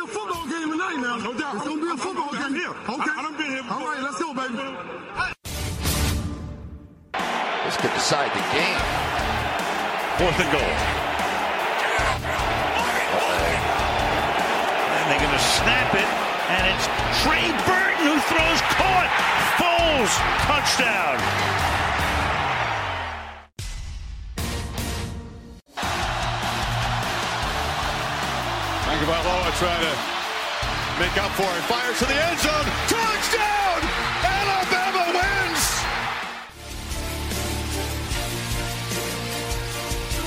[0.00, 1.16] be a football game tonight now.
[1.16, 1.56] No doubt.
[1.56, 2.54] It's gonna be a football game.
[2.54, 2.70] here.
[2.70, 3.10] Okay.
[3.10, 3.76] I, I done been here before.
[3.76, 4.56] All right, let's go, baby.
[7.64, 8.80] This could decide the game.
[10.16, 10.72] Fourth and goal.
[14.96, 16.08] And they're going to snap it,
[16.48, 16.86] and it's
[17.20, 19.08] Trey Burton who throws caught.
[19.60, 20.12] Foles,
[20.48, 21.79] touchdown.
[29.00, 29.96] Tagovailoa trying to
[31.00, 31.64] make up for it.
[31.64, 32.66] Fires to the end zone.
[32.86, 33.80] Touchdown!
[34.22, 35.80] Alabama wins!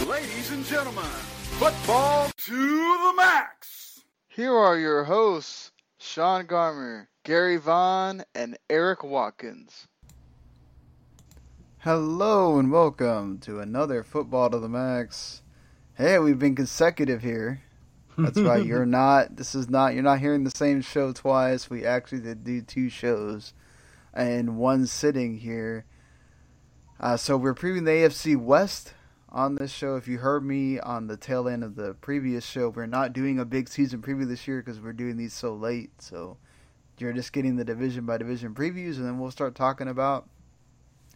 [0.09, 4.02] Ladies and gentlemen, football to the max.
[4.28, 9.88] Here are your hosts, Sean Garmer, Gary Vaughn, and Eric Watkins.
[11.78, 15.44] Hello and welcome to another Football to the Max.
[15.94, 17.62] Hey, we've been consecutive here.
[18.18, 18.66] That's right.
[18.66, 19.35] You're not.
[19.35, 19.94] This is not.
[19.94, 21.69] You're not hearing the same show twice.
[21.69, 23.53] We actually did do two shows,
[24.13, 25.85] and one sitting here.
[27.00, 28.94] Uh, so we're previewing the AFC West
[29.29, 29.96] on this show.
[29.96, 33.40] If you heard me on the tail end of the previous show, we're not doing
[33.40, 35.91] a big season preview this year because we're doing these so late.
[36.00, 36.38] So
[37.00, 40.30] you're just getting the division by division previews, and then we'll start talking about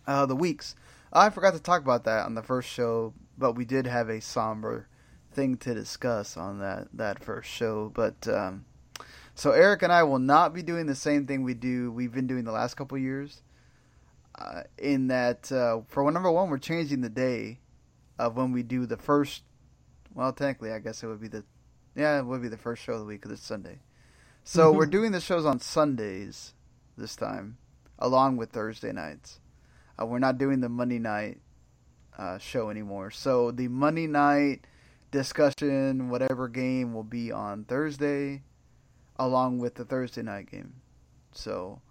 [0.08, 0.76] uh, the weeks.
[1.14, 4.20] I forgot to talk about that on the first show, but we did have a
[4.20, 4.88] somber
[5.38, 7.92] thing to discuss on that that first show.
[7.94, 8.66] But um,
[9.36, 11.92] so Eric and I will not be doing the same thing we do.
[11.92, 13.42] We've been doing the last couple years.
[14.40, 17.60] Uh, in that, uh, for number one, we're changing the day
[18.20, 19.44] of when we do the first.
[20.14, 21.44] Well, technically, I guess it would be the
[21.96, 23.80] yeah, it would be the first show of the week because it's Sunday.
[24.44, 24.78] So Mm-hmm.
[24.78, 26.54] we're doing the shows on Sundays
[26.98, 27.58] this time,
[28.00, 29.40] along with Thursday nights.
[30.00, 31.40] Uh, we're not doing the Monday night
[32.18, 33.12] uh, show anymore.
[33.12, 34.66] So the Monday night
[35.12, 38.44] discussion, whatever game, will be on Thursday,
[39.18, 40.74] along with the Thursday night game.
[41.32, 41.82] So,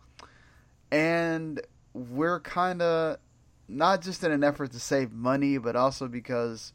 [0.91, 1.61] and
[1.93, 3.19] we're kind of
[3.69, 6.73] not just in an effort to save money, but also because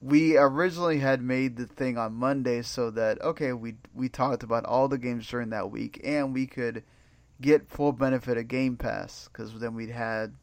[0.00, 4.64] we originally had made the thing on Monday so that okay, we we talked about
[4.64, 6.82] all the games during that week, and we could
[7.40, 10.34] get full benefit of Game Pass because then we'd had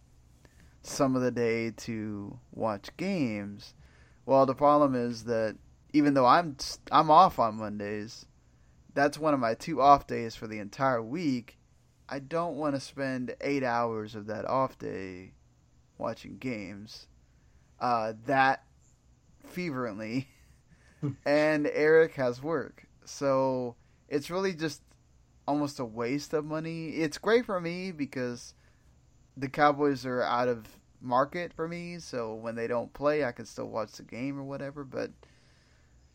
[0.82, 3.74] some of the day to watch games.
[4.26, 5.58] Well, the problem is that
[5.92, 6.58] even though I'm
[6.92, 8.26] I'm off on Mondays,
[8.94, 11.58] that's one of my two off days for the entire week.
[12.08, 15.34] I don't want to spend eight hours of that off day
[15.98, 17.08] watching games.
[17.80, 18.64] Uh, that
[19.46, 20.28] fervently,
[21.26, 23.76] and Eric has work, so
[24.08, 24.82] it's really just
[25.48, 26.90] almost a waste of money.
[26.92, 28.54] It's great for me because
[29.36, 30.66] the Cowboys are out of
[31.04, 34.44] market for me, so when they don't play, I can still watch the game or
[34.44, 34.84] whatever.
[34.84, 35.12] But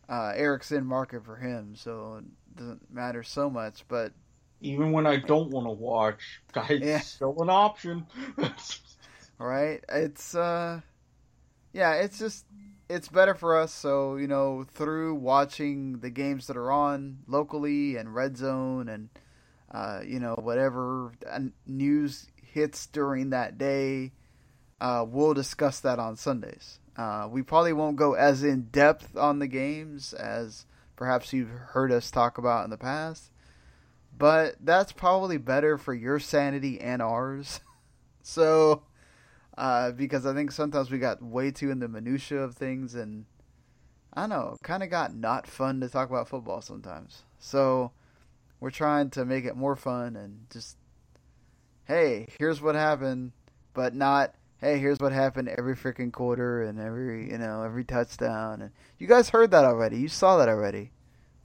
[0.08, 3.85] uh, Eric's in market for him, so it doesn't matter so much.
[3.88, 4.12] But
[4.61, 7.00] Even when I don't want to watch, guys, Yeah.
[7.00, 8.06] still an option.
[9.38, 10.81] right, it's uh,
[11.73, 12.46] yeah, it's just
[12.88, 13.73] it's better for us.
[13.73, 19.08] So you know, through watching the games that are on locally and Red Zone and
[19.73, 24.12] uh, you know whatever uh, news hits during that day,
[24.81, 26.79] uh, we'll discuss that on Sundays.
[26.97, 30.67] Uh, we probably won't go as in depth on the games as
[30.97, 33.31] perhaps you've heard us talk about in the past.
[34.17, 37.61] But that's probably better for your sanity and ours.
[38.23, 38.83] so,
[39.57, 43.27] uh, because I think sometimes we got way too in the minutia of things, and
[44.13, 47.23] I don't know, kind of got not fun to talk about football sometimes.
[47.39, 47.93] So,
[48.59, 50.77] we're trying to make it more fun and just,
[51.85, 53.31] hey, here's what happened,
[53.73, 58.62] but not hey, here's what happened every freaking quarter and every you know every touchdown.
[58.62, 59.99] And you guys heard that already.
[59.99, 60.90] You saw that already.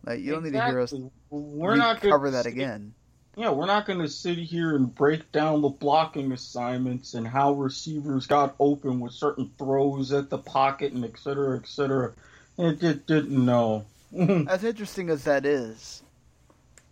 [0.05, 0.59] Like you don't exactly.
[0.59, 0.93] need to hear us.
[1.29, 2.93] We're not gonna cover that again.
[3.35, 7.53] Yeah, we're not going to sit here and break down the blocking assignments and how
[7.53, 12.13] receivers got open with certain throws at the pocket and et cetera, et cetera.
[12.59, 13.85] It just didn't know.
[14.47, 16.03] as interesting as that is,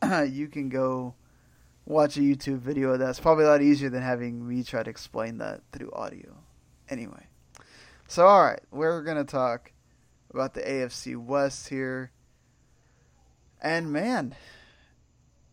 [0.27, 1.13] you can go
[1.86, 2.98] watch a YouTube video.
[2.98, 6.38] That's probably a lot easier than having me try to explain that through audio.
[6.89, 7.28] Anyway,
[8.07, 9.72] so all right, we're gonna talk
[10.30, 12.12] about the AFC West here,
[13.62, 14.36] and man,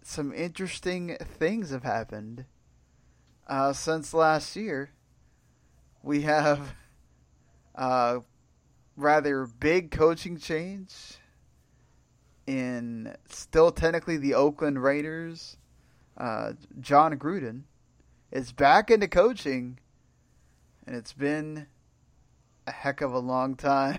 [0.03, 2.45] some interesting things have happened
[3.47, 4.91] uh, since last year.
[6.03, 6.75] We have
[7.75, 8.23] a
[8.97, 11.19] rather big coaching change
[12.47, 15.59] in still technically the Oakland Raiders
[16.19, 17.63] uh, Jon Gruden
[18.31, 19.79] is back into coaching,
[20.87, 21.67] and it's been
[22.67, 23.99] a heck of a long time.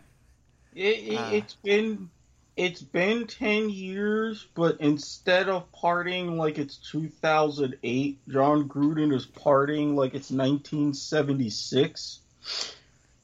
[0.76, 2.10] It, uh, it's been
[2.56, 9.96] it's been ten years, but instead of partying like it's 2008, Jon Gruden is partying
[9.96, 12.20] like it's 1976.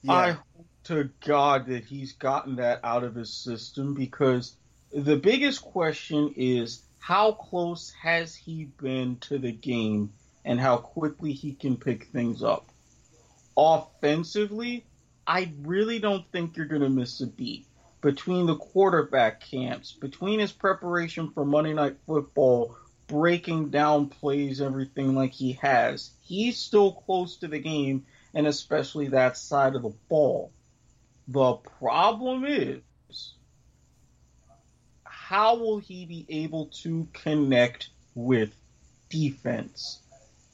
[0.01, 0.11] Yeah.
[0.11, 4.55] I hope to God that he's gotten that out of his system because
[4.91, 10.11] the biggest question is how close has he been to the game
[10.43, 12.67] and how quickly he can pick things up.
[13.55, 14.83] Offensively,
[15.27, 17.67] I really don't think you're going to miss a beat.
[18.01, 22.75] Between the quarterback camps, between his preparation for Monday Night Football,
[23.05, 29.09] breaking down plays, everything like he has, he's still close to the game, and especially
[29.09, 30.51] that side of the ball.
[31.27, 32.81] The problem is,
[35.27, 38.55] how will he be able to connect with
[39.09, 39.99] defense?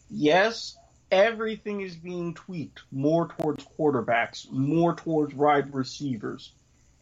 [0.09, 0.77] Yes,
[1.11, 6.53] everything is being tweaked more towards quarterbacks, more towards wide receivers.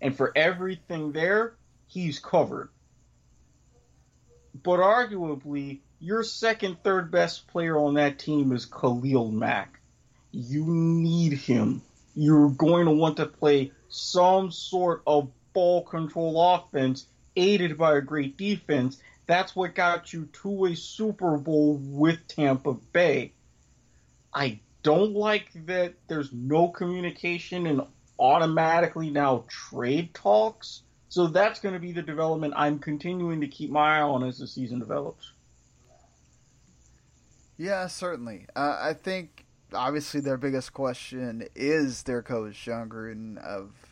[0.02, 1.54] And for everything there,
[1.86, 2.70] he's covered.
[4.64, 9.80] But arguably, your second, third best player on that team is Khalil Mack.
[10.32, 11.84] You need him.
[12.16, 17.06] You're going to want to play some sort of ball control offense
[17.36, 22.74] aided by a great defense, that's what got you to a Super Bowl with Tampa
[22.74, 23.34] Bay.
[24.34, 27.82] I don't like that there's no communication and
[28.18, 30.84] automatically now trade talks.
[31.10, 34.38] So that's going to be the development I'm continuing to keep my eye on as
[34.38, 35.32] the season develops.
[37.58, 38.46] Yeah, certainly.
[38.56, 43.89] Uh, I think obviously their biggest question is their coach, Jon Gruden, of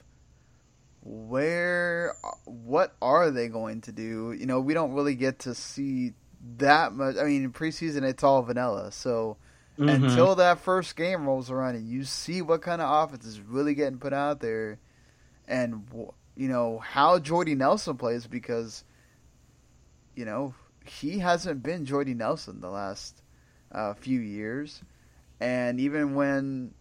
[1.07, 4.33] where what are they going to do?
[4.33, 6.13] You know, we don't really get to see
[6.57, 7.15] that much.
[7.15, 8.91] I mean, in preseason it's all vanilla.
[8.91, 9.37] So
[9.79, 9.87] mm-hmm.
[9.87, 13.73] until that first game rolls around and you see what kind of offense is really
[13.73, 14.79] getting put out there,
[15.47, 15.87] and
[16.35, 18.83] you know how Jordy Nelson plays because
[20.13, 20.53] you know
[20.85, 23.21] he hasn't been Jordy Nelson the last
[23.71, 24.81] uh, few years,
[25.39, 26.73] and even when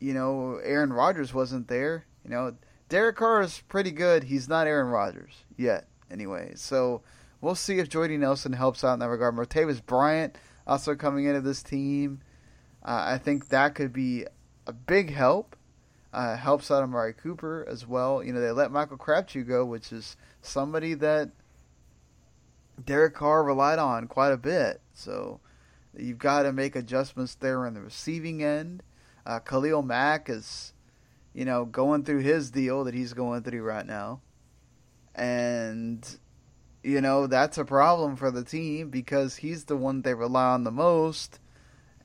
[0.00, 2.54] you know Aaron Rodgers wasn't there, you know
[2.90, 4.24] Derek Carr is pretty good.
[4.24, 6.52] He's not Aaron Rodgers yet, anyway.
[6.56, 7.02] So
[7.40, 9.36] we'll see if Jordy Nelson helps out in that regard.
[9.36, 12.20] Martavis Bryant also coming into this team.
[12.84, 14.26] Uh, I think that could be
[14.66, 15.56] a big help.
[16.12, 18.24] Uh, helps out Amari Cooper as well.
[18.24, 21.30] You know, they let Michael Crabtree go, which is somebody that
[22.84, 24.80] Derek Carr relied on quite a bit.
[24.92, 25.38] So
[25.96, 28.82] you've got to make adjustments there on the receiving end.
[29.24, 30.72] Uh, Khalil Mack is
[31.32, 34.20] you know, going through his deal that he's going through right now.
[35.14, 36.04] And,
[36.82, 40.64] you know, that's a problem for the team because he's the one they rely on
[40.64, 41.38] the most.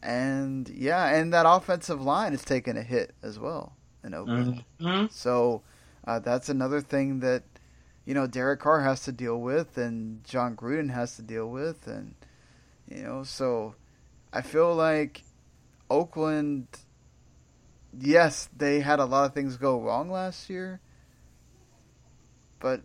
[0.03, 4.63] And, yeah, and that offensive line is taking a hit as well in Oakland.
[4.79, 5.07] Mm-hmm.
[5.09, 5.63] So
[6.05, 7.43] uh, that's another thing that,
[8.05, 11.87] you know, Derek Carr has to deal with and Jon Gruden has to deal with.
[11.87, 12.13] And,
[12.87, 13.73] you know, so
[14.31, 15.23] I feel like
[15.89, 16.67] Oakland–
[17.99, 20.79] yes, they had a lot of things go wrong last year,
[22.59, 22.81] but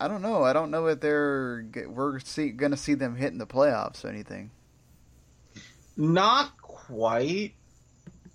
[0.00, 0.42] I don't know.
[0.42, 4.50] I don't know if they're we're see, gonna see them hitting the playoffs or anything.
[5.96, 7.54] Not quite.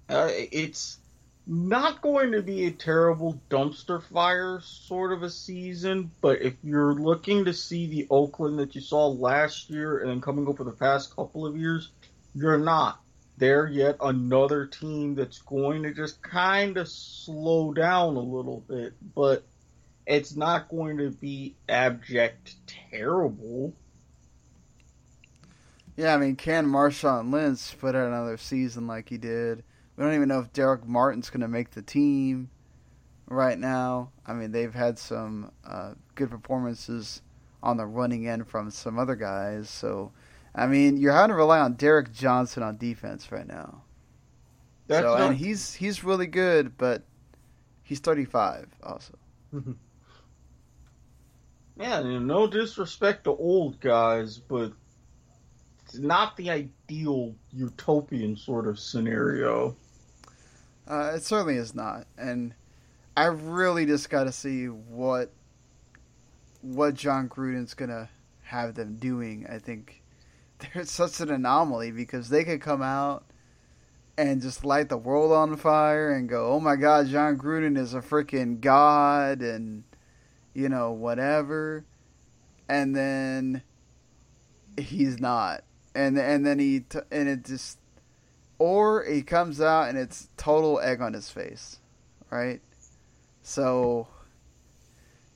[0.07, 0.97] Uh, it's
[1.45, 6.93] not going to be a terrible dumpster fire sort of a season, but if you're
[6.93, 10.71] looking to see the Oakland that you saw last year and then coming over the
[10.71, 11.89] past couple of years,
[12.35, 13.01] you're not.
[13.39, 18.93] They're yet another team that's going to just kind of slow down a little bit,
[19.15, 19.45] but
[20.05, 23.73] it's not going to be abject terrible.
[25.95, 29.63] Yeah, I mean, can Marshawn Lynch put out another season like he did?
[29.95, 32.49] We don't even know if Derek Martin's going to make the team
[33.27, 34.11] right now.
[34.27, 37.21] I mean, they've had some uh, good performances
[37.63, 39.69] on the running end from some other guys.
[39.69, 40.11] So,
[40.55, 43.83] I mean, you're having to rely on Derrick Johnson on defense right now.
[44.87, 45.29] That's so, not...
[45.29, 47.03] and he's he's really good, but
[47.83, 49.17] he's 35 also.
[51.77, 54.73] yeah, no disrespect to old guys, but
[55.85, 59.75] it's not the ideal utopian sort of scenario.
[60.87, 62.53] Uh, it certainly is not, and
[63.15, 65.31] I really just got to see what
[66.61, 68.09] what Jon Gruden's gonna
[68.43, 69.45] have them doing.
[69.47, 69.98] I think
[70.59, 73.25] they're such an anomaly because they could come out
[74.17, 77.93] and just light the world on fire and go, "Oh my God, Jon Gruden is
[77.93, 79.83] a freaking god," and
[80.53, 81.85] you know whatever,
[82.67, 83.63] and then
[84.77, 85.63] he's not,
[85.95, 87.79] and and then he t- and it just
[88.59, 91.79] or he comes out and it's total egg on his face,
[92.29, 92.61] right?
[93.41, 94.07] So,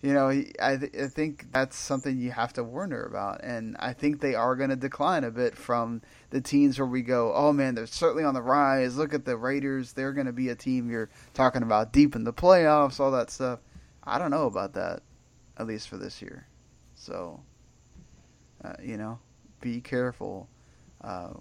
[0.04, 3.76] you know, I, th- I think that's something you have to warn her about, and
[3.80, 7.34] I think they are going to decline a bit from the teams where we go,
[7.34, 8.98] oh man, they're certainly on the rise.
[8.98, 12.26] Look at the Raiders; they're going to be a team you're talking about deep in
[12.26, 13.60] the playoffs, all that stuff.
[14.04, 15.02] I don't know about that,
[15.58, 16.48] at least for this year.
[16.96, 17.42] So,
[18.64, 19.20] uh, you know,
[19.62, 20.50] be careful.
[21.02, 21.34] Uh,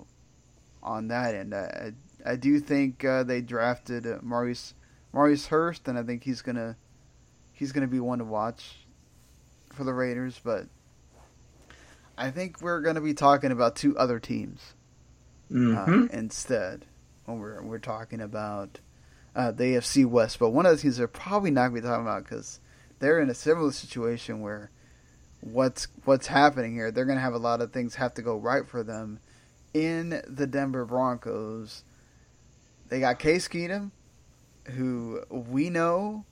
[0.83, 1.55] on that end.
[1.55, 1.93] I
[2.27, 4.75] I, I do think uh, they drafted uh, Maurice
[5.13, 6.77] Maurice Hurst, and I think he's gonna
[7.53, 8.77] he's gonna be one to watch
[9.73, 10.41] for the Raiders.
[10.43, 10.67] But
[12.17, 14.75] I think we're gonna be talking about two other teams
[15.51, 16.03] uh, mm-hmm.
[16.05, 16.87] uh, instead
[17.25, 18.79] when we're we're talking about
[19.35, 20.39] uh, the AFC West.
[20.39, 22.61] But one of the teams they're probably not gonna be talking about because
[22.99, 24.71] they're in a similar situation where
[25.41, 26.91] what's what's happening here.
[26.91, 29.21] They're gonna have a lot of things have to go right for them
[29.75, 31.85] in the Denver Broncos.
[32.89, 33.91] They got Case Keenum,
[34.67, 36.25] who we know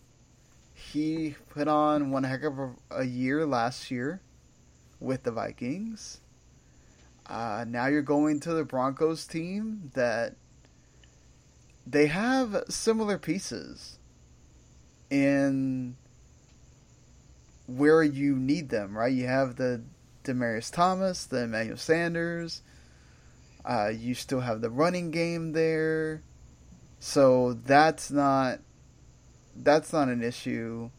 [0.80, 2.58] he put on one heck of
[2.90, 4.20] a, year last year
[4.98, 6.20] with the Vikings.
[7.26, 10.34] Uh, now you're going to the Broncos team that
[11.86, 13.98] they have similar pieces
[15.10, 15.96] in
[17.66, 19.12] where you need them, right?
[19.12, 19.82] You have the
[20.24, 22.62] Demaryius Thomas, the Emmanuel Sanders,
[23.64, 26.22] uh, you still have the running game there,
[26.98, 28.60] so that's not
[29.56, 30.90] that's not an issue.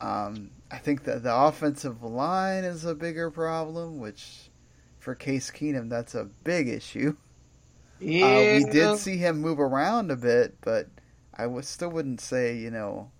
[0.00, 4.50] Um, I think that the offensive line is a bigger problem, which
[4.98, 7.16] for Case Keenum that's a big issue.
[8.00, 8.26] Yeah.
[8.26, 10.88] Uh, we did see him move around a bit, but
[11.34, 13.10] I w- still wouldn't say you know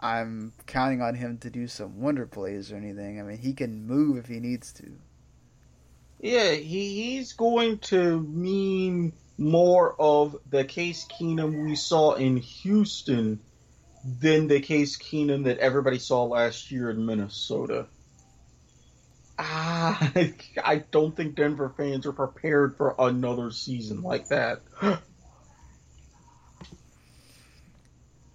[0.00, 3.18] I'm counting on him to do some wonder plays or anything.
[3.20, 4.92] I mean, he can move if he needs to.
[6.20, 13.40] Yeah, he, he's going to mean more of the Case Keenum we saw in Houston
[14.04, 17.86] than the Case Keenum that everybody saw last year in Minnesota.
[19.38, 20.12] Ah,
[20.64, 24.60] I don't think Denver fans are prepared for another season like that.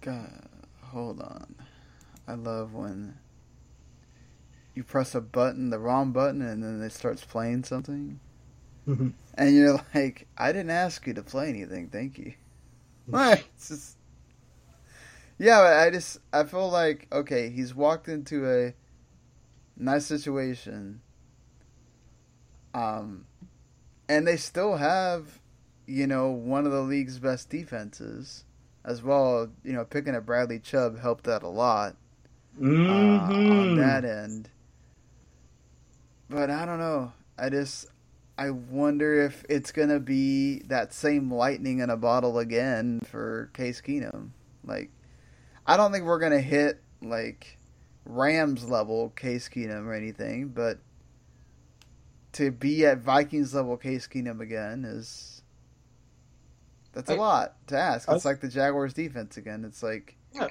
[0.00, 0.48] God,
[0.82, 1.54] hold on.
[2.26, 3.18] I love when
[4.74, 8.20] you press a button, the wrong button, and then it starts playing something.
[9.36, 12.34] And you're like, I didn't ask you to play anything, thank you.
[13.12, 13.96] it's just,
[15.38, 18.74] yeah, I just, I feel like, okay, he's walked into a
[19.76, 21.00] nice situation.
[22.72, 23.26] Um,
[24.08, 25.40] and they still have,
[25.86, 28.44] you know, one of the league's best defenses
[28.84, 29.50] as well.
[29.62, 31.96] You know, picking up Bradley Chubb helped that a lot
[32.60, 32.90] mm-hmm.
[32.90, 33.76] uh, on mm-hmm.
[33.76, 34.48] that end.
[36.28, 37.12] But I don't know.
[37.38, 37.86] I just
[38.36, 43.80] I wonder if it's gonna be that same lightning in a bottle again for Case
[43.80, 44.30] Keenum.
[44.64, 44.90] Like,
[45.66, 47.58] I don't think we're gonna hit like
[48.04, 50.78] Rams level Case Keenum or anything, but
[52.32, 55.42] to be at Vikings level Case Keenum again is
[56.92, 58.08] that's a I, lot to ask.
[58.10, 59.64] It's I, like the Jaguars defense again.
[59.64, 60.48] It's like yeah,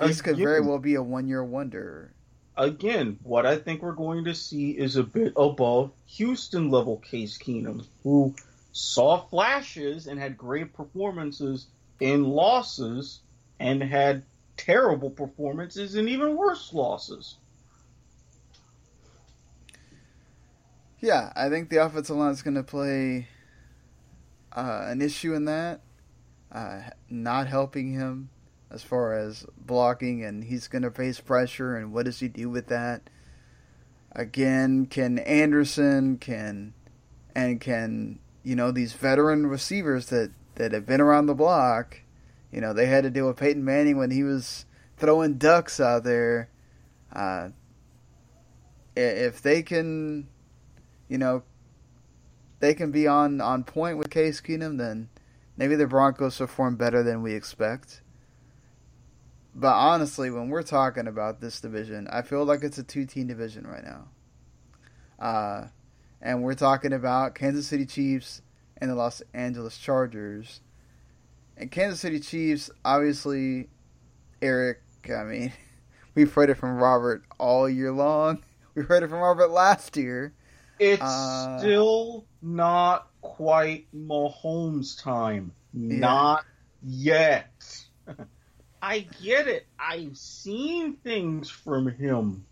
[0.00, 2.12] this could very well be a one year wonder
[2.60, 7.38] again, what I think we're going to see is a bit above Houston level Case
[7.38, 8.34] Keenum, who
[8.72, 11.66] saw flashes and had great performances
[12.00, 13.20] in losses
[13.58, 14.24] and had
[14.56, 17.36] terrible performances and even worse losses.
[21.00, 23.26] Yeah, I think the offensive line is going to play
[24.52, 25.80] uh, an issue in that,
[26.52, 28.28] uh, not helping him
[28.70, 31.76] as far as blocking, and he's going to face pressure.
[31.76, 33.02] And what does he do with that?
[34.12, 36.74] Again, can Anderson can
[37.34, 42.00] and can you know these veteran receivers that that have been around the block?
[42.52, 46.04] You know they had to deal with Peyton Manning when he was throwing ducks out
[46.04, 46.50] there.
[47.12, 47.50] Uh,
[48.96, 50.28] if they can
[51.10, 51.42] you know,
[52.60, 55.10] they can be on, on point with Case Keenum, then
[55.56, 58.00] maybe the Broncos perform better than we expect.
[59.54, 63.26] But honestly, when we're talking about this division, I feel like it's a two team
[63.26, 64.08] division right now.
[65.18, 65.68] Uh,
[66.22, 68.42] and we're talking about Kansas City Chiefs
[68.78, 70.60] and the Los Angeles Chargers.
[71.56, 73.68] And Kansas City Chiefs, obviously,
[74.40, 75.52] Eric, I mean,
[76.14, 78.42] we've heard it from Robert all year long.
[78.72, 80.32] We heard it from Robert last year.
[80.78, 85.50] It's uh, still not quite Mahomes time.
[85.74, 85.98] Yeah.
[85.98, 86.44] Not
[86.80, 87.50] yet.
[88.82, 89.66] I get it.
[89.78, 92.46] I've seen things from him.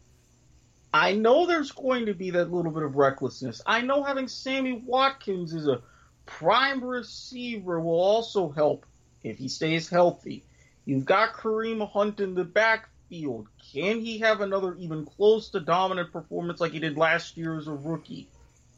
[0.93, 3.63] I know there's going to be that little bit of recklessness.
[3.67, 5.83] I know having Sammy Watkins as a
[6.27, 8.87] prime receiver will also help
[9.23, 10.45] if he stays healthy.
[10.85, 13.49] You've got Kareem Hunt in the backfield.
[13.73, 17.69] Can he have another even close to dominant performance like he did last year as
[17.69, 18.27] a rookie?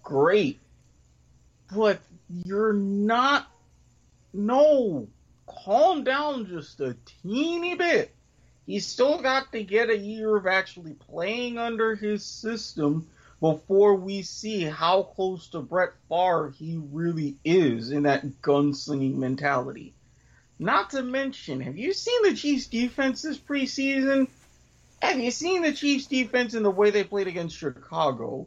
[0.02, 0.58] Great.
[1.72, 3.46] But you're not.
[4.32, 5.06] No.
[5.64, 8.14] Calm down just a teeny bit.
[8.66, 13.08] He's still got to get a year of actually playing under his system
[13.40, 19.94] before we see how close to Brett Favre he really is in that gunslinging mentality.
[20.58, 24.28] Not to mention, have you seen the Chiefs defense this preseason?
[25.00, 28.46] Have you seen the Chiefs defense in the way they played against Chicago?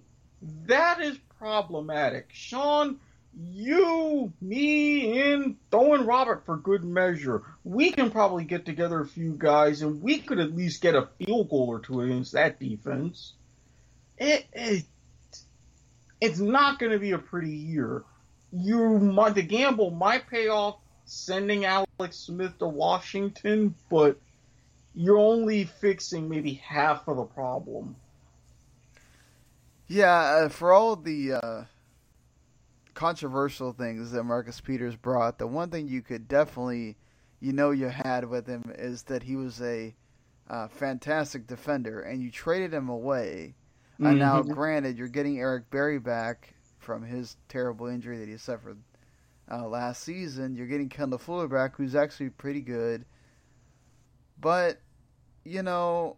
[0.67, 2.29] That is problematic.
[2.31, 2.99] Sean,
[3.35, 9.35] you, me, and throwing Robert for good measure, we can probably get together a few
[9.37, 13.33] guys and we could at least get a field goal or two against that defense.
[14.17, 14.83] It, it
[16.21, 18.03] it's not going to be a pretty year.
[18.51, 24.17] You might the gamble might pay off sending Alex Smith to Washington, but
[24.93, 27.95] you're only fixing maybe half of the problem.
[29.87, 31.63] Yeah, uh, for all the uh,
[32.93, 36.97] controversial things that Marcus Peters brought, the one thing you could definitely,
[37.39, 39.95] you know, you had with him is that he was a
[40.49, 43.55] uh, fantastic defender, and you traded him away.
[43.95, 44.05] Mm-hmm.
[44.05, 48.77] And now, granted, you're getting Eric Berry back from his terrible injury that he suffered
[49.51, 50.55] uh, last season.
[50.55, 53.05] You're getting Kendall Fuller back, who's actually pretty good.
[54.39, 54.81] But,
[55.45, 56.17] you know,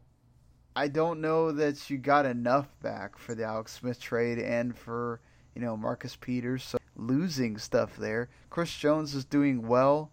[0.76, 5.22] I don't know that you got enough back for the Alex Smith trade and for,
[5.56, 6.64] you know, Marcus Peters.
[6.64, 8.30] So losing stuff there.
[8.50, 10.12] Chris Jones is doing well,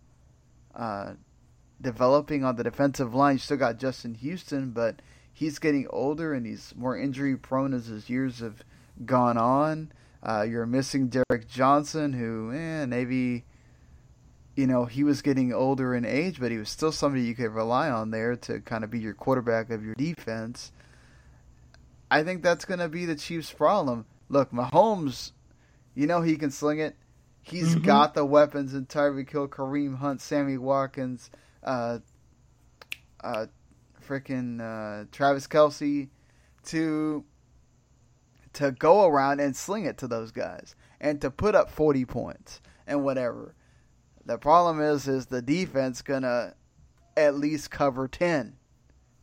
[0.74, 1.14] uh,
[1.80, 3.34] developing on the defensive line.
[3.34, 5.02] You still got Justin Houston, but
[5.32, 8.62] he's getting older and he's more injury prone as his years have
[9.04, 9.92] gone on.
[10.22, 13.44] Uh, you're missing Derrick Johnson, who, eh, maybe,
[14.54, 17.50] you know, he was getting older in age, but he was still somebody you could
[17.50, 20.70] rely on there to kind of be your quarterback of your defense.
[22.08, 24.04] I think that's going to be the Chiefs' problem.
[24.32, 25.32] Look, Mahomes,
[25.94, 26.96] you know he can sling it.
[27.42, 27.84] He's mm-hmm.
[27.84, 31.28] got the weapons in Tyreek Hill, Kareem Hunt, Sammy Watkins,
[31.62, 31.98] uh,
[33.22, 33.46] uh,
[34.02, 36.08] freaking uh, Travis Kelce
[36.64, 37.24] to
[38.54, 42.62] to go around and sling it to those guys and to put up 40 points
[42.86, 43.54] and whatever.
[44.24, 46.54] The problem is is the defense going to
[47.18, 48.56] at least cover 10.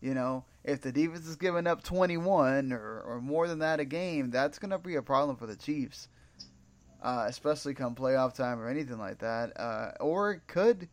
[0.01, 3.85] You know, if the defense is giving up 21 or, or more than that a
[3.85, 6.07] game, that's going to be a problem for the Chiefs.
[7.01, 9.57] Uh, especially come playoff time or anything like that.
[9.59, 10.89] Uh, or it could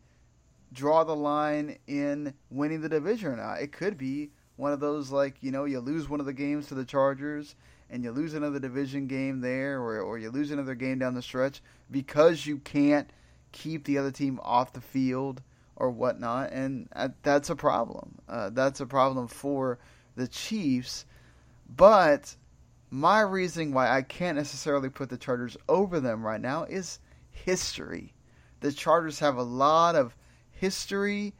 [0.71, 3.61] draw the line in winning the division or not.
[3.61, 6.67] It could be one of those like you know you lose one of the games
[6.67, 7.55] to the Chargers
[7.89, 11.21] and you lose another division game there, or or you lose another game down the
[11.21, 11.61] stretch
[11.91, 13.09] because you can't
[13.51, 15.41] keep the other team off the field
[15.77, 18.15] or whatnot, and uh, that's a problem.
[18.27, 19.79] Uh, that's a problem for
[20.15, 21.05] the Chiefs.
[21.75, 22.35] But
[22.89, 28.13] my reasoning why I can't necessarily put the Chargers over them right now is history.
[28.59, 30.15] The Chargers have a lot of
[30.51, 31.33] history,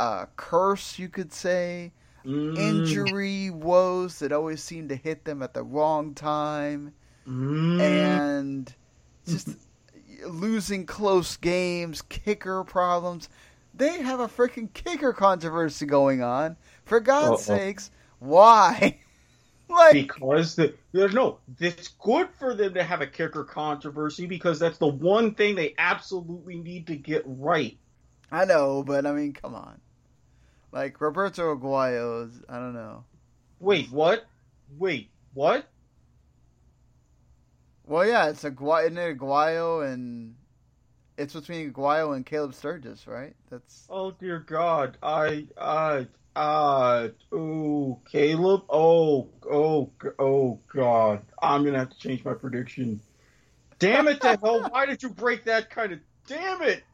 [0.00, 1.92] uh, curse, you could say,
[2.24, 2.58] mm.
[2.58, 6.92] injury woes that always seem to hit them at the wrong time,
[7.28, 7.80] mm.
[7.80, 8.74] and
[9.26, 9.50] just
[10.26, 13.28] losing close games, kicker problems.
[13.78, 16.56] They have a freaking kicker controversy going on.
[16.84, 17.56] For God's Uh-oh.
[17.56, 18.98] sakes, why?
[19.68, 24.58] like because the there's no it's good for them to have a kicker controversy because
[24.58, 27.76] that's the one thing they absolutely need to get right.
[28.32, 29.80] I know, but I mean, come on.
[30.72, 33.04] Like Roberto Aguayo, is- I don't know.
[33.60, 34.26] Wait, what?
[34.76, 35.66] Wait, what?
[37.84, 40.34] Well, yeah, it's Aguayo, isn't it Aguayo and
[41.18, 43.34] it's between Aguayo and Caleb Sturgis, right?
[43.50, 51.78] That's Oh dear God, I I uh oh Caleb, oh oh oh God, I'm gonna
[51.78, 53.00] have to change my prediction.
[53.80, 54.70] Damn it to hell!
[54.70, 55.98] Why did you break that kind of?
[56.26, 56.84] Damn it!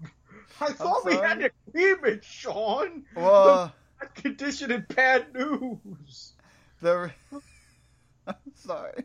[0.60, 3.04] I thought we had to keep it, Sean.
[3.14, 6.32] well, The condition and bad news.
[6.80, 7.10] the.
[8.26, 9.04] I'm sorry.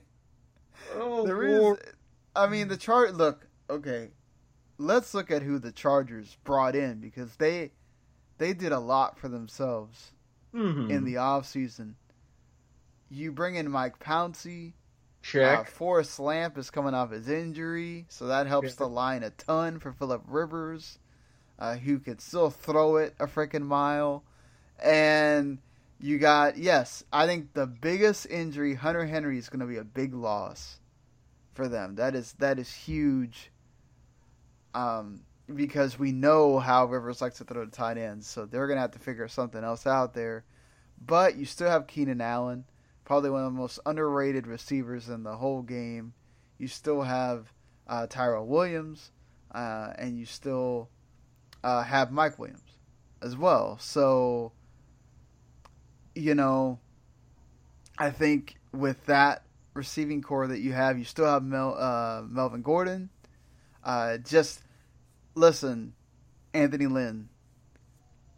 [0.96, 1.78] Oh, the Lord.
[1.80, 1.94] reason,
[2.36, 3.16] I mean, the chart.
[3.16, 4.10] Look, okay,
[4.82, 7.72] let's look at who the Chargers brought in because they
[8.38, 10.12] they did a lot for themselves
[10.54, 10.90] Mhm.
[10.90, 11.96] in the off season.
[13.10, 14.74] You bring in Mike Pouncey.
[15.22, 15.60] Check.
[15.60, 18.76] Uh, Forrest Lamp is coming off his injury, so that helps Yeah.
[18.80, 20.98] the line a ton for Philip Rivers,
[21.60, 24.24] uh, who could still throw it a freaking mile.
[24.80, 25.60] And
[26.00, 29.84] you got yes, I think the biggest injury, Hunter Henry, is going to be a
[29.84, 30.80] big loss
[31.54, 31.96] for them.
[31.96, 33.52] That is that is huge.
[34.74, 35.22] Um,
[35.54, 38.82] because we know how Rivers likes to throw to tight ends, so they're going to
[38.82, 40.46] have to figure something else out there.
[41.04, 42.66] But you still have Keenan Allen,
[43.06, 46.14] probably one of the most underrated receivers in the whole game.
[46.58, 47.52] You still have
[47.88, 49.12] uh, Tyrell Williams,
[49.54, 50.90] uh, and you still
[51.64, 52.78] uh, have Mike Williams
[53.22, 53.78] as well.
[53.80, 54.54] So,
[56.16, 56.80] you know,
[57.98, 62.62] I think with that receiving corps that you have, you still have Mel, uh, Melvin
[62.62, 63.10] Gordon.
[63.84, 64.62] Uh, just
[65.36, 65.94] listen,
[66.54, 67.30] Anthony Lynn,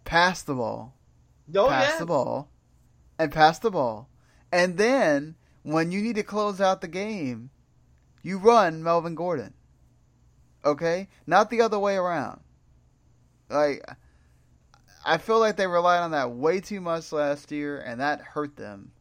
[0.06, 0.96] pass the ball,
[1.56, 2.00] Oh, pass yeah.
[2.00, 2.50] the ball,
[3.20, 4.08] and pass the ball,
[4.52, 7.50] and then when you need to close out the game,
[8.22, 9.54] you run Melvin Gordon.
[10.66, 12.40] Okay, not the other way around.
[13.50, 13.86] Like,
[15.06, 18.56] I feel like they relied on that way too much last year, and that hurt
[18.56, 18.92] them.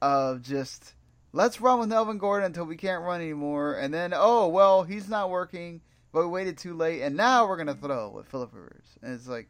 [0.00, 0.94] Of just
[1.34, 5.08] let's run with Melvin Gordon until we can't run anymore, and then oh well, he's
[5.08, 8.86] not working, but we waited too late, and now we're gonna throw with Philip Rivers,
[9.02, 9.48] and it's like,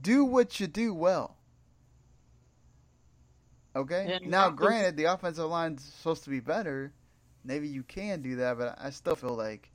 [0.00, 1.36] do what you do well.
[3.76, 4.18] Okay.
[4.20, 6.92] And now, granted, the offensive line's supposed to be better.
[7.44, 9.70] Maybe you can do that, but I still feel like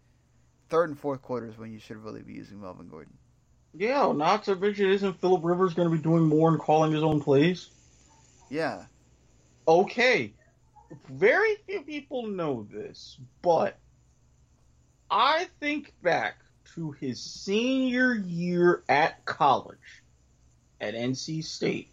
[0.69, 3.13] third and fourth quarters when you should really be using Melvin Gordon.
[3.73, 7.03] Yeah, not to mention, isn't Philip Rivers going to be doing more and calling his
[7.03, 7.69] own plays?
[8.49, 8.85] Yeah.
[9.67, 10.33] Okay.
[11.09, 13.77] Very few people know this, but
[15.09, 16.37] I think back
[16.75, 20.03] to his senior year at college
[20.79, 21.91] at NC State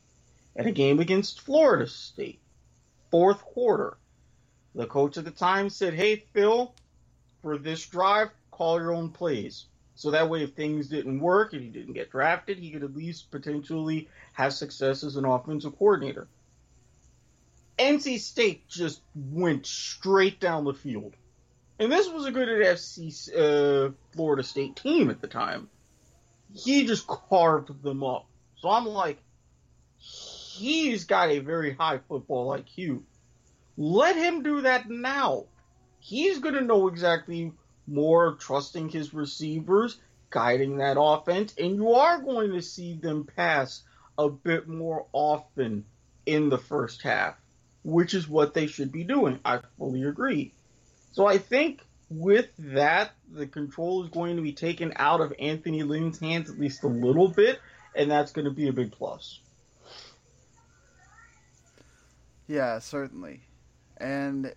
[0.54, 2.40] at a game against Florida State,
[3.10, 3.96] fourth quarter.
[4.74, 6.74] The coach at the time said, Hey, Phil,
[7.42, 9.66] for this drive, call your own plays.
[9.94, 12.94] So that way, if things didn't work and he didn't get drafted, he could at
[12.94, 16.28] least potentially have success as an offensive coordinator.
[17.78, 21.14] NC State just went straight down the field.
[21.78, 25.68] And this was a good FC uh, Florida State team at the time.
[26.54, 28.26] He just carved them up.
[28.60, 29.18] So I'm like,
[29.98, 33.02] he's got a very high football IQ.
[33.76, 35.44] Let him do that now.
[35.98, 37.52] He's going to know exactly
[37.86, 39.98] more trusting his receivers,
[40.30, 43.82] guiding that offense, and you are going to see them pass
[44.16, 45.84] a bit more often
[46.24, 47.36] in the first half,
[47.86, 49.38] which is what they should be doing.
[49.44, 50.52] I fully agree.
[51.12, 55.84] So I think with that, the control is going to be taken out of Anthony
[55.84, 57.60] Lynn's hands at least a little bit,
[57.94, 59.38] and that's going to be a big plus.
[62.48, 63.42] Yeah, certainly.
[63.98, 64.52] And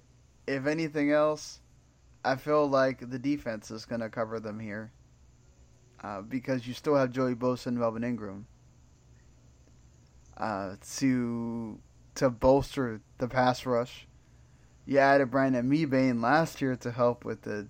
[0.48, 1.60] if anything else,
[2.26, 4.92] I feel like the defense is going to cover them here.
[6.04, 8.48] Uh, because you still have Joey Bosa and Melvin Ingram
[10.38, 11.78] uh, to
[12.16, 14.08] to bolster the pass rush.
[14.86, 17.68] You added Brandon Mebane last year to help with the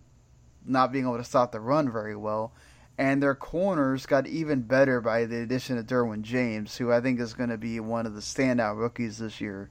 [0.65, 2.54] not being able to stop the run very well,
[2.97, 7.19] and their corners got even better by the addition of Derwin James, who I think
[7.19, 9.69] is going to be one of the standout rookies this year.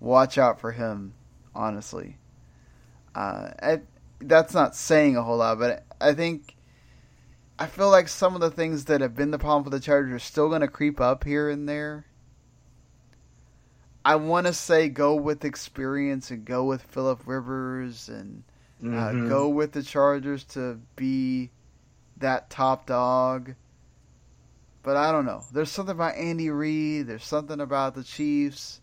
[0.00, 1.14] Watch out for him,
[1.54, 2.18] honestly.
[3.14, 3.80] Uh, I,
[4.20, 6.56] that's not saying a whole lot, but I think
[7.58, 10.12] I feel like some of the things that have been the problem for the Chargers
[10.12, 12.06] are still going to creep up here and there.
[14.08, 18.42] I want to say go with experience and go with Philip Rivers and
[18.82, 19.28] uh, Mhm.
[19.28, 21.50] go with the Chargers to be
[22.16, 23.54] that top dog.
[24.82, 25.42] But I don't know.
[25.52, 27.06] There's something about Andy Reid.
[27.06, 28.80] There's something about the Chiefs.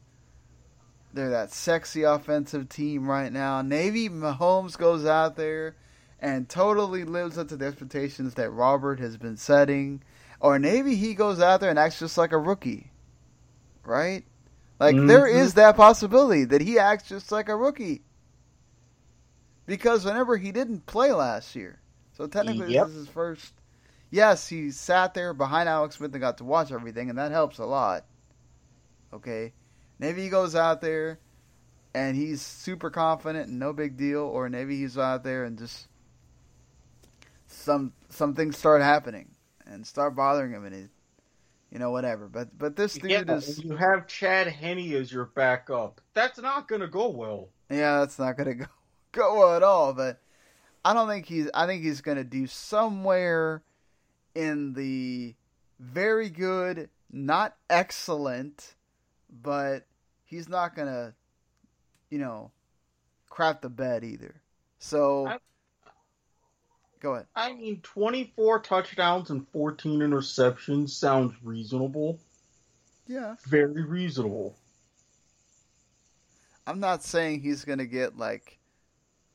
[1.11, 3.63] They're that sexy offensive team right now.
[3.63, 5.75] Navy Mahomes goes out there
[6.19, 10.03] and totally lives up to the expectations that Robert has been setting.
[10.39, 12.91] Or maybe he goes out there and acts just like a rookie.
[13.83, 14.23] Right?
[14.79, 15.07] Like mm-hmm.
[15.07, 18.01] there is that possibility that he acts just like a rookie.
[19.65, 21.79] Because whenever he didn't play last year.
[22.17, 22.87] So technically yep.
[22.87, 23.53] this is his first
[24.11, 27.57] Yes, he sat there behind Alex Smith and got to watch everything and that helps
[27.57, 28.05] a lot.
[29.11, 29.53] Okay?
[29.99, 31.19] Maybe he goes out there
[31.93, 35.87] and he's super confident and no big deal, or maybe he's out there and just
[37.47, 39.29] some some things start happening
[39.65, 40.85] and start bothering him and he,
[41.75, 42.27] you know whatever.
[42.27, 46.01] But but this dude yeah, is you have Chad Henne as your backup.
[46.15, 47.49] That's not gonna go well.
[47.69, 48.65] Yeah, that's not gonna go
[49.11, 49.93] go well at all.
[49.93, 50.19] But
[50.83, 51.49] I don't think he's.
[51.53, 53.61] I think he's gonna do somewhere
[54.33, 55.35] in the
[55.79, 58.75] very good, not excellent
[59.41, 59.85] but
[60.23, 61.13] he's not gonna,
[62.09, 62.51] you know,
[63.29, 64.41] crap the bed either.
[64.79, 65.37] So, I,
[66.99, 67.27] go ahead.
[67.35, 72.19] I mean, twenty-four touchdowns and fourteen interceptions sounds reasonable.
[73.07, 74.55] Yeah, very reasonable.
[76.67, 78.59] I'm not saying he's gonna get like,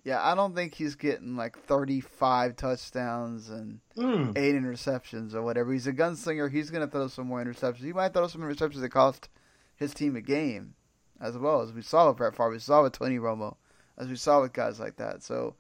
[0.05, 4.37] yeah, I don't think he's getting like 35 touchdowns and mm.
[4.37, 5.73] eight interceptions or whatever.
[5.73, 6.51] He's a gunslinger.
[6.51, 7.85] He's gonna throw some more interceptions.
[7.85, 9.29] He might throw some interceptions that cost
[9.77, 10.75] his team a game,
[11.21, 13.57] as well as we saw with Brett Favre, we saw with Tony Romo,
[13.97, 15.23] as we saw with guys like that.
[15.23, 15.55] So,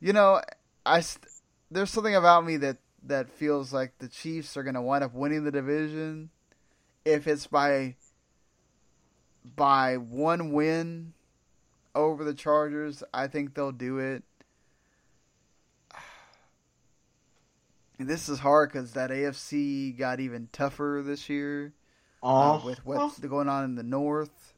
[0.00, 0.40] you know,
[0.84, 1.02] I
[1.70, 5.14] there's something about me that that feels like the Chiefs are going to wind up
[5.14, 6.30] winning the division
[7.04, 7.96] if it's by
[9.56, 11.12] by one win
[11.94, 13.02] over the Chargers.
[13.12, 14.22] I think they'll do it.
[17.98, 21.72] And this is hard because that AFC got even tougher this year
[22.22, 24.54] uh, with what's going on in the north,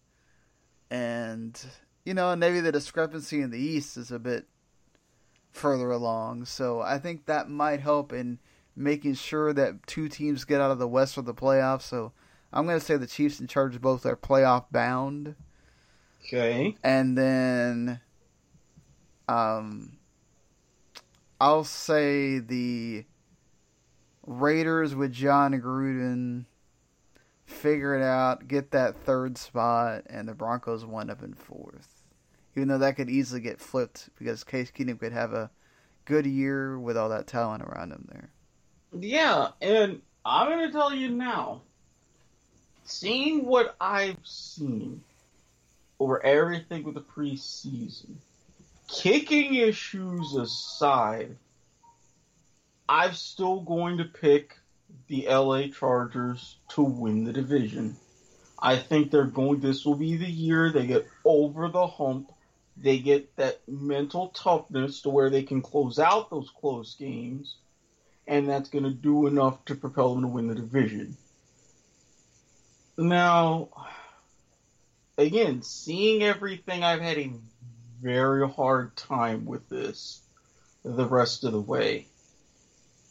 [0.91, 1.61] and
[2.05, 4.47] you know maybe the discrepancy in the east is a bit
[5.53, 6.47] further along.
[6.47, 8.39] So I think that might help in
[8.75, 11.83] making sure that two teams get out of the west for the playoffs.
[11.83, 12.13] So
[12.53, 15.37] I'm going to say the Chiefs and Chargers both are playoff bound.
[16.25, 16.77] Okay.
[16.83, 18.01] And then
[19.29, 19.99] um
[21.41, 23.05] I'll say the
[24.25, 26.45] Raiders with Jon Gruden
[27.45, 32.02] figure it out, get that third spot, and the Broncos wind up in fourth.
[32.55, 35.51] Even though that could easily get flipped because Case Keenum could have a
[36.05, 38.31] good year with all that talent around him there.
[38.93, 41.63] Yeah, and I'm going to tell you now,
[42.85, 45.03] seeing what I've seen
[45.99, 48.17] over everything with the preseason,
[48.89, 51.37] kicking issues aside,
[52.89, 54.59] I'm still going to pick
[55.07, 57.97] the LA Chargers to win the division.
[58.59, 62.31] I think they're going this will be the year they get over the hump.
[62.77, 67.57] They get that mental toughness to where they can close out those close games
[68.27, 71.17] and that's going to do enough to propel them to win the division.
[72.97, 73.69] Now,
[75.19, 77.33] again, seeing everything, I've had a
[78.01, 80.21] very hard time with this
[80.85, 82.07] the rest of the way.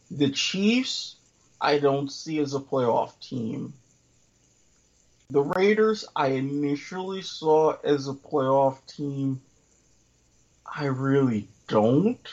[0.09, 1.15] The Chiefs
[1.61, 3.73] I don't see as a playoff team.
[5.29, 9.41] The Raiders, I initially saw as a playoff team.
[10.73, 12.27] I really don't.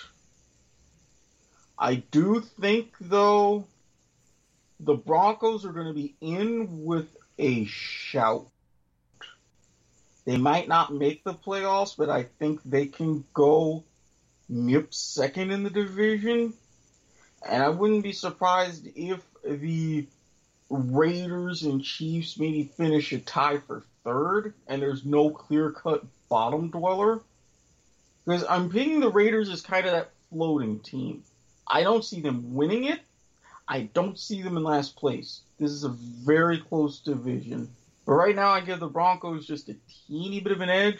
[1.78, 3.66] I do think, though,
[4.80, 8.46] the Broncos are going to be in with a shout.
[10.24, 13.82] They might not make the playoffs, but I think they can go
[14.48, 16.52] nip second in the division.
[17.48, 20.06] And I wouldn't be surprised if the
[20.70, 26.70] Raiders and Chiefs maybe finish a tie for third and there's no clear cut bottom
[26.70, 27.20] dweller.
[28.28, 31.24] Because I'm picking the Raiders as kind of that floating team.
[31.66, 33.00] I don't see them winning it.
[33.66, 35.40] I don't see them in last place.
[35.58, 37.70] This is a very close division.
[38.04, 40.98] But right now, I give the Broncos just a teeny bit of an edge.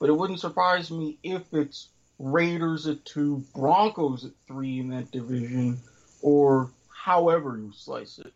[0.00, 5.12] But it wouldn't surprise me if it's Raiders at two, Broncos at three in that
[5.12, 5.78] division,
[6.22, 8.32] or however you slice it.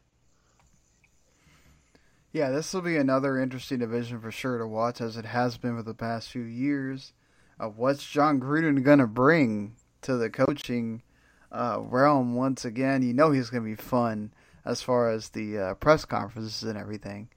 [2.31, 5.77] Yeah, this will be another interesting division for sure to watch, as it has been
[5.77, 7.13] for the past few years.
[7.61, 11.03] Of what's Jon Gruden going to bring to the coaching
[11.51, 13.03] uh, realm once again?
[13.03, 14.33] You know he's going to be fun
[14.65, 17.29] as far as the uh, press conferences and everything.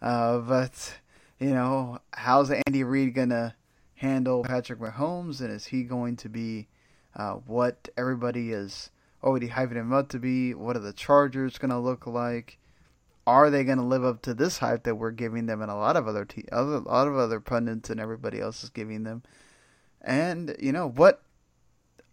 [0.00, 1.00] Uh, but
[1.40, 3.54] you know, how's Andy Reid going to
[3.96, 6.68] handle Patrick Mahomes, and is he going to be
[7.16, 8.90] uh, what everybody is
[9.22, 10.54] already hyping him up to be?
[10.54, 12.58] What are the Chargers going to look like?
[13.26, 15.74] Are they going to live up to this hype that we're giving them, and a
[15.74, 19.02] lot of other te- other a lot of other pundits and everybody else is giving
[19.02, 19.22] them?
[20.04, 21.22] And you know what?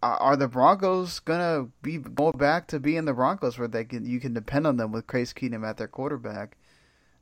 [0.02, 4.20] Are the Broncos gonna be go back to being the Broncos where they can you
[4.20, 6.58] can depend on them with Case Keenum at their quarterback?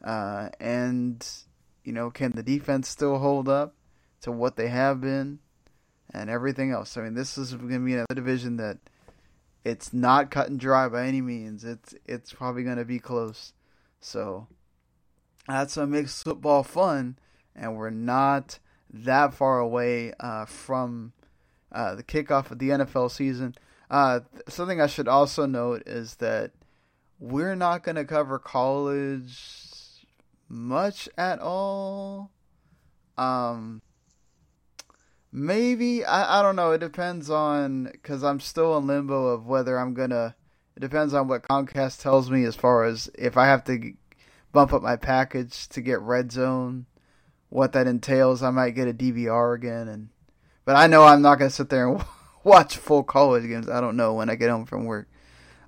[0.02, 1.28] Uh, and
[1.84, 3.76] you know, can the defense still hold up
[4.22, 5.40] to what they have been
[6.14, 6.96] and everything else?
[6.96, 8.78] I mean, this is going to be another division that
[9.66, 11.66] it's not cut and dry by any means.
[11.66, 13.54] It's it's probably going to be close.
[14.00, 14.48] So
[15.48, 17.18] that's what makes football fun,
[17.56, 18.60] and we're not
[18.92, 21.14] that far away uh, from
[21.72, 23.56] uh, the kickoff of the NFL season.
[23.90, 26.52] Uh, something I should also note is that
[27.20, 30.06] we're not going to cover college
[30.48, 32.32] much at all.
[33.18, 33.82] Um,
[35.32, 36.72] maybe I, I don't know.
[36.72, 40.36] It depends on because I'm still in limbo of whether I'm gonna.
[40.76, 43.94] It depends on what Comcast tells me as far as if I have to
[44.52, 46.86] bump up my package to get Red Zone,
[47.50, 48.44] what that entails.
[48.44, 50.10] I might get a DVR again, and
[50.66, 52.04] but I know I'm not gonna sit there and
[52.44, 53.70] watch full college games.
[53.70, 55.08] I don't know when I get home from work,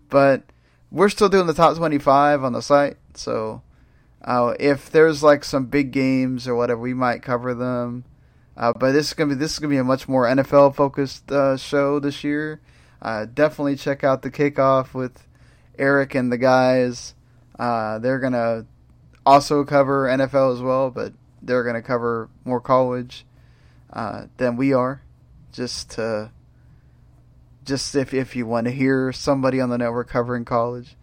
[0.09, 0.43] but
[0.91, 3.61] we're still doing the top 25 on the site, so
[4.23, 8.03] uh, if there's like some big games or whatever, we might cover them.
[8.55, 11.31] Uh, but this is gonna be this is gonna be a much more NFL focused
[11.31, 12.61] uh, show this year.
[13.01, 15.27] Uh, definitely check out the kickoff with
[15.79, 17.15] Eric and the guys.
[17.57, 18.65] Uh, they're gonna
[19.25, 23.25] also cover NFL as well, but they're gonna cover more college
[23.91, 25.01] uh, than we are.
[25.51, 26.31] Just to,
[27.65, 30.95] just if if you want to hear somebody on the network covering college,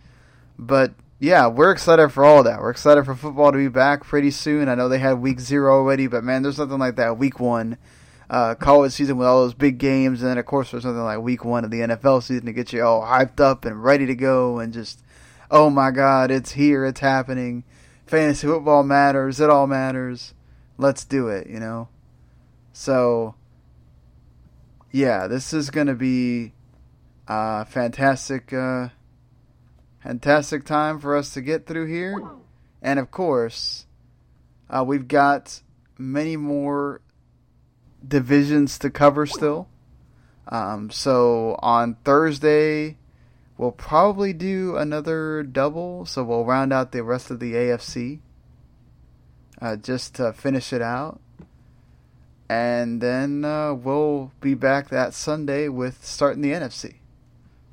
[0.59, 2.61] but yeah, we're excited for all of that.
[2.61, 4.68] We're excited for football to be back pretty soon.
[4.68, 7.77] I know they had week zero already, but man, there's nothing like that week one
[8.31, 11.20] uh, college season with all those big games, and then of course there's something like
[11.20, 14.14] week one of the NFL season to get you all hyped up and ready to
[14.14, 15.03] go, and just
[15.51, 17.64] oh my god, it's here, it's happening.
[18.08, 19.40] Fantasy football matters.
[19.40, 20.34] It all matters.
[20.76, 21.46] Let's do it.
[21.48, 21.88] You know.
[22.72, 23.34] So
[24.90, 26.52] yeah, this is gonna be
[27.26, 28.52] a fantastic.
[28.52, 28.88] Uh,
[30.02, 32.16] fantastic time for us to get through here.
[32.80, 33.86] And of course,
[34.70, 35.60] uh, we've got
[35.96, 37.00] many more
[38.06, 39.68] divisions to cover still.
[40.46, 42.96] Um, so on Thursday,
[43.58, 46.06] we'll probably do another double.
[46.06, 48.20] So we'll round out the rest of the AFC
[49.60, 51.20] uh, just to finish it out.
[52.48, 56.94] And then uh, we'll be back that Sunday with starting the NFC.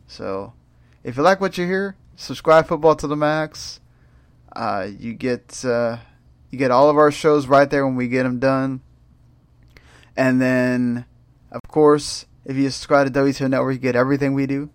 [0.05, 0.53] So
[1.03, 3.79] if you like what you hear, subscribe football to the max.
[4.53, 5.97] Uh, you get uh,
[6.51, 8.81] you get all of our shows right there when we get them done.
[10.17, 11.05] And then,
[11.51, 14.69] of course, if you subscribe to W2 Network, you get everything we do.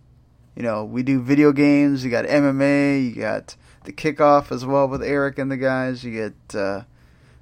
[0.54, 2.04] You know, we do video games.
[2.04, 3.14] You got MMA.
[3.14, 6.04] You got the kickoff as well with Eric and the guys.
[6.04, 6.82] You get uh,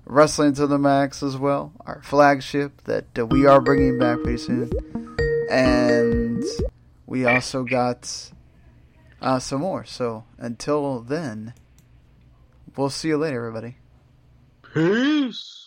[0.04, 4.38] wrestling to the max as well, our flagship that uh, we are bringing back pretty
[4.38, 4.70] soon.
[5.50, 6.44] And
[7.06, 8.30] we also got
[9.20, 9.84] uh, some more.
[9.84, 11.54] So until then,
[12.76, 13.76] we'll see you later, everybody.
[14.74, 15.57] Peace.